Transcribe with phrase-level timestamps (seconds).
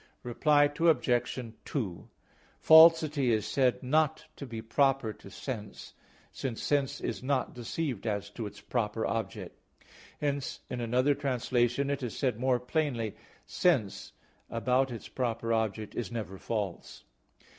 [0.23, 1.39] Reply Obj.
[1.63, 2.09] 2:
[2.59, 5.93] Falsity is said not to be proper to sense,
[6.31, 9.59] since sense is not deceived as to its proper object.
[10.19, 14.13] Hence in another translation it is said more plainly, "Sense,
[14.49, 17.03] about its proper object, is never false."